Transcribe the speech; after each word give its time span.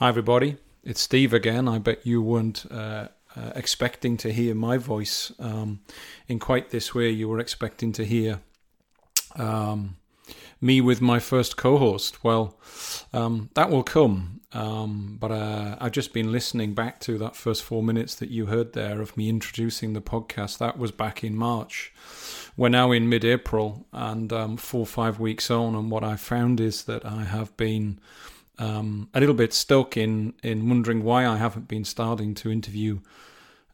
Hi, 0.00 0.08
everybody. 0.08 0.58
It's 0.84 1.00
Steve 1.00 1.32
again. 1.34 1.66
I 1.66 1.78
bet 1.78 2.06
you 2.06 2.22
weren't 2.22 2.64
uh, 2.70 3.08
uh, 3.34 3.50
expecting 3.56 4.16
to 4.18 4.32
hear 4.32 4.54
my 4.54 4.78
voice 4.78 5.32
um, 5.40 5.80
in 6.28 6.38
quite 6.38 6.70
this 6.70 6.94
way. 6.94 7.10
You 7.10 7.28
were 7.28 7.40
expecting 7.40 7.90
to 7.94 8.04
hear 8.04 8.38
um, 9.34 9.96
me 10.60 10.80
with 10.80 11.00
my 11.00 11.18
first 11.18 11.56
co 11.56 11.78
host. 11.78 12.22
Well, 12.22 12.56
um, 13.12 13.50
that 13.54 13.70
will 13.70 13.82
come. 13.82 14.40
Um, 14.52 15.16
but 15.18 15.32
uh, 15.32 15.74
I've 15.80 15.90
just 15.90 16.12
been 16.12 16.30
listening 16.30 16.74
back 16.74 17.00
to 17.00 17.18
that 17.18 17.34
first 17.34 17.64
four 17.64 17.82
minutes 17.82 18.14
that 18.14 18.30
you 18.30 18.46
heard 18.46 18.74
there 18.74 19.00
of 19.00 19.16
me 19.16 19.28
introducing 19.28 19.94
the 19.94 20.00
podcast. 20.00 20.58
That 20.58 20.78
was 20.78 20.92
back 20.92 21.24
in 21.24 21.34
March. 21.34 21.92
We're 22.56 22.68
now 22.68 22.92
in 22.92 23.08
mid 23.08 23.24
April 23.24 23.84
and 23.92 24.32
um, 24.32 24.58
four 24.58 24.82
or 24.82 24.86
five 24.86 25.18
weeks 25.18 25.50
on. 25.50 25.74
And 25.74 25.90
what 25.90 26.04
I 26.04 26.14
found 26.14 26.60
is 26.60 26.84
that 26.84 27.04
I 27.04 27.24
have 27.24 27.56
been 27.56 27.98
um, 28.58 29.08
a 29.14 29.20
little 29.20 29.34
bit 29.34 29.52
stuck 29.52 29.96
in 29.96 30.34
in 30.42 30.68
wondering 30.68 31.02
why 31.04 31.26
I 31.26 31.36
haven't 31.36 31.68
been 31.68 31.84
starting 31.84 32.34
to 32.36 32.50
interview 32.50 33.00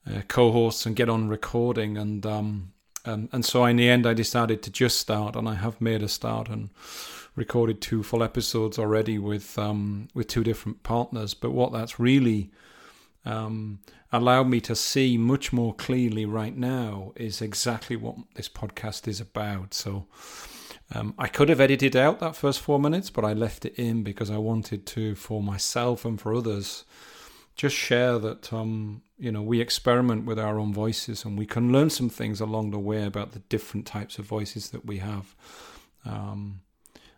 uh, 0.07 0.23
co-hosts 0.29 0.87
and 0.87 0.97
get 0.97 1.09
on 1.09 1.29
recording, 1.29 1.97
and 1.97 2.25
um, 2.27 2.73
and 3.05 3.29
and 3.33 3.45
so 3.45 3.65
in 3.65 3.77
the 3.77 3.89
end 3.89 4.07
I 4.07 4.15
decided 4.15 4.63
to 4.63 4.71
just 4.71 4.99
start, 4.99 5.37
and 5.37 5.49
I 5.49 5.55
have 5.55 5.81
made 5.81 6.03
a 6.03 6.09
start 6.09 6.49
and 6.49 6.71
recorded 7.37 7.81
two 7.81 8.03
full 8.03 8.23
episodes 8.23 8.79
already 8.79 9.19
with 9.19 9.59
um, 9.59 10.09
with 10.15 10.29
two 10.29 10.45
different 10.45 10.83
partners. 10.83 11.35
But 11.35 11.53
what 11.53 11.73
that's 11.73 11.99
really 11.99 12.51
um, 13.25 13.81
allowed 14.13 14.49
me 14.49 14.61
to 14.61 14.77
see 14.77 15.17
much 15.17 15.53
more 15.53 15.75
clearly 15.75 16.25
right 16.25 16.57
now 16.57 17.13
is 17.17 17.41
exactly 17.41 17.97
what 17.97 18.17
this 18.35 18.49
podcast 18.49 19.09
is 19.09 19.21
about. 19.21 19.75
So 19.75 20.07
um, 20.93 21.15
I 21.19 21.29
could 21.29 21.49
have 21.49 21.61
edited 21.61 21.97
out 21.97 22.21
that 22.21 22.37
first 22.37 22.61
four 22.61 22.79
minutes, 22.79 23.11
but 23.11 23.25
I 23.25 23.33
left 23.33 23.65
it 23.65 23.75
in 23.77 24.03
because 24.03 24.31
I 24.31 24.37
wanted 24.37 24.87
to, 24.87 25.15
for 25.15 25.43
myself 25.43 26.05
and 26.05 26.21
for 26.21 26.35
others, 26.35 26.85
just 27.57 27.75
share 27.75 28.19
that 28.19 28.53
um, 28.53 29.03
you 29.19 29.31
know 29.31 29.43
we 29.43 29.61
experiment 29.61 30.25
with 30.25 30.39
our 30.39 30.59
own 30.59 30.75
voices 30.75 31.25
and 31.25 31.39
we 31.39 31.47
can 31.47 31.73
learn 31.73 31.89
some 31.89 32.09
things 32.09 32.41
along 32.41 32.71
the 32.71 32.79
way 32.79 33.05
about 33.05 33.33
the 33.33 33.39
different 33.39 33.87
types 33.87 34.19
of 34.19 34.25
voices 34.25 34.71
that 34.71 34.85
we 34.85 34.99
have. 34.99 35.35
Um, 36.05 36.61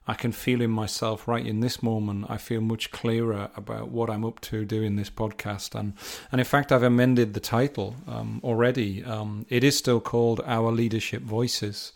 I 0.09 0.15
can 0.15 0.31
feel 0.31 0.61
in 0.61 0.71
myself 0.71 1.27
right 1.27 1.45
in 1.45 1.59
this 1.59 1.83
moment. 1.83 2.27
I 2.29 2.37
feel 2.37 2.61
much 2.61 2.93
clearer 2.93 3.51
about 3.57 3.89
what 3.89 4.09
I'm 4.09 4.25
up 4.25 4.39
to 4.43 4.65
doing 4.65 4.95
this 4.95 5.11
podcast, 5.11 5.75
and 5.75 5.95
and 6.31 6.41
in 6.41 6.45
fact, 6.45 6.71
I've 6.71 6.85
amended 6.85 7.35
the 7.35 7.41
title 7.41 7.97
um, 8.07 8.41
already. 8.45 9.03
Um, 9.03 9.47
it 9.49 9.65
is 9.65 9.77
still 9.77 10.01
called 10.01 10.41
Our 10.47 10.71
Leadership 10.71 11.23
Voices 11.23 11.93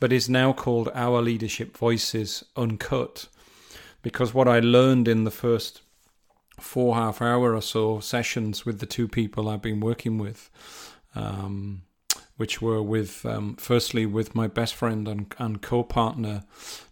but 0.00 0.12
is 0.12 0.28
now 0.28 0.52
called 0.52 0.90
Our 0.94 1.20
Leadership 1.20 1.76
Voices 1.76 2.42
Uncut. 2.56 3.28
Because 4.02 4.32
what 4.32 4.48
I 4.48 4.58
learned 4.58 5.06
in 5.06 5.24
the 5.24 5.30
first 5.30 5.82
four 6.58 6.94
half 6.94 7.22
hour 7.22 7.54
or 7.54 7.62
so 7.62 8.00
sessions 8.00 8.64
with 8.64 8.80
the 8.80 8.86
two 8.86 9.06
people 9.06 9.48
I've 9.48 9.62
been 9.62 9.80
working 9.80 10.16
with, 10.18 10.50
um, 11.14 11.82
which 12.38 12.62
were 12.62 12.82
with 12.82 13.26
um, 13.26 13.56
firstly 13.56 14.06
with 14.06 14.34
my 14.34 14.46
best 14.46 14.74
friend 14.74 15.06
and, 15.06 15.34
and 15.38 15.60
co-partner 15.60 16.44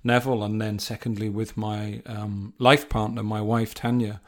Neville, 0.05 0.45
and 0.45 0.61
then 0.61 0.79
secondly 0.79 1.31
with 1.31 1.57
my 1.57 2.03
um, 2.05 2.53
life 2.59 2.91
partner, 2.91 3.23
my 3.23 3.41
wife 3.41 3.75
Tanya, 3.75 4.21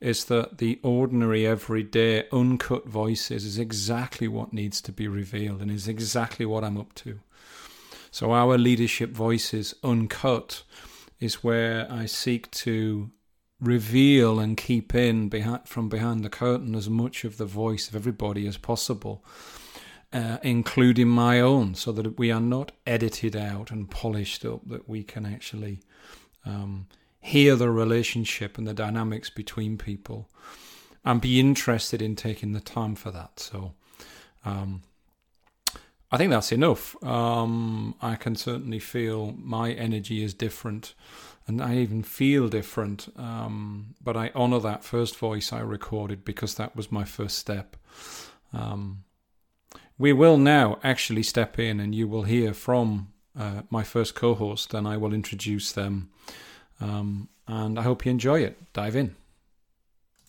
is 0.00 0.26
that 0.26 0.58
the 0.58 0.78
ordinary, 0.84 1.44
everyday, 1.44 2.28
uncut 2.30 2.86
voices 2.86 3.44
is 3.44 3.58
exactly 3.58 4.28
what 4.28 4.52
needs 4.52 4.80
to 4.82 4.92
be 4.92 5.08
revealed 5.08 5.60
and 5.60 5.72
is 5.72 5.88
exactly 5.88 6.46
what 6.46 6.62
I'm 6.62 6.78
up 6.78 6.94
to. 6.96 7.18
So 8.12 8.32
our 8.32 8.58
leadership 8.58 9.10
voices 9.10 9.74
uncut 9.82 10.64
is 11.18 11.42
where 11.42 11.90
I 11.90 12.04
seek 12.04 12.50
to 12.50 13.10
reveal 13.58 14.38
and 14.38 14.54
keep 14.54 14.94
in 14.94 15.30
behind, 15.30 15.66
from 15.66 15.88
behind 15.88 16.22
the 16.22 16.28
curtain 16.28 16.74
as 16.74 16.90
much 16.90 17.24
of 17.24 17.38
the 17.38 17.46
voice 17.46 17.88
of 17.88 17.96
everybody 17.96 18.46
as 18.46 18.58
possible, 18.58 19.24
uh, 20.12 20.36
including 20.42 21.08
my 21.08 21.40
own, 21.40 21.74
so 21.74 21.90
that 21.90 22.18
we 22.18 22.30
are 22.30 22.40
not 22.40 22.72
edited 22.86 23.34
out 23.34 23.70
and 23.70 23.90
polished 23.90 24.44
up, 24.44 24.60
that 24.68 24.86
we 24.86 25.02
can 25.02 25.24
actually 25.24 25.80
um, 26.44 26.88
hear 27.18 27.56
the 27.56 27.70
relationship 27.70 28.58
and 28.58 28.66
the 28.66 28.74
dynamics 28.74 29.30
between 29.30 29.78
people 29.78 30.28
and 31.02 31.22
be 31.22 31.40
interested 31.40 32.02
in 32.02 32.14
taking 32.14 32.52
the 32.52 32.60
time 32.60 32.94
for 32.94 33.10
that. 33.10 33.40
So, 33.40 33.72
um, 34.44 34.82
I 36.12 36.18
think 36.18 36.30
that's 36.30 36.52
enough. 36.52 37.02
Um, 37.02 37.94
I 38.02 38.16
can 38.16 38.36
certainly 38.36 38.78
feel 38.78 39.32
my 39.38 39.72
energy 39.72 40.22
is 40.22 40.34
different, 40.34 40.92
and 41.46 41.62
I 41.62 41.76
even 41.76 42.02
feel 42.02 42.48
different. 42.48 43.08
Um, 43.16 43.94
but 44.04 44.14
I 44.14 44.30
honor 44.34 44.58
that 44.60 44.84
first 44.84 45.16
voice 45.16 45.54
I 45.54 45.60
recorded 45.60 46.22
because 46.22 46.56
that 46.56 46.76
was 46.76 46.92
my 46.92 47.04
first 47.04 47.38
step. 47.38 47.76
Um, 48.52 49.04
we 49.96 50.12
will 50.12 50.36
now 50.36 50.78
actually 50.84 51.22
step 51.22 51.58
in, 51.58 51.80
and 51.80 51.94
you 51.94 52.06
will 52.06 52.24
hear 52.24 52.52
from 52.52 53.08
uh, 53.38 53.62
my 53.70 53.82
first 53.82 54.14
co 54.14 54.34
host, 54.34 54.74
and 54.74 54.86
I 54.86 54.98
will 54.98 55.14
introduce 55.14 55.72
them. 55.72 56.10
Um, 56.78 57.30
and 57.48 57.78
I 57.78 57.82
hope 57.82 58.04
you 58.04 58.10
enjoy 58.10 58.40
it. 58.40 58.58
Dive 58.74 58.96
in. 58.96 59.16